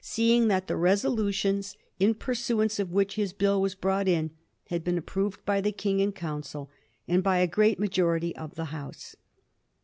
xn, 0.01 0.05
seeing 0.05 0.47
that 0.47 0.65
the 0.65 0.75
resolutions, 0.75 1.77
in 1.99 2.15
pursuance 2.15 2.79
of 2.79 2.91
which 2.91 3.17
his 3.17 3.33
Bill 3.33 3.61
was 3.61 3.75
brought 3.75 4.07
in, 4.07 4.31
had 4.71 4.83
been 4.83 4.97
approved 4.97 5.45
by 5.45 5.61
the 5.61 5.71
King 5.71 6.01
and 6.01 6.15
council, 6.15 6.71
and 7.07 7.21
by 7.21 7.37
a 7.37 7.45
great 7.45 7.77
majority 7.77 8.35
of 8.35 8.55
the 8.55 8.65
House. 8.73 9.15